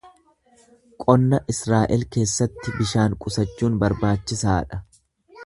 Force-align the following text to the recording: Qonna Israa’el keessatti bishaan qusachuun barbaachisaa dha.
Qonna 1.03 1.39
Israa’el 1.53 2.07
keessatti 2.15 2.75
bishaan 2.79 3.17
qusachuun 3.27 3.79
barbaachisaa 3.85 4.59
dha. 4.73 4.83